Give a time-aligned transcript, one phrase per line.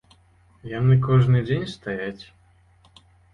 [0.71, 2.23] Яны кожны дзень стаяць.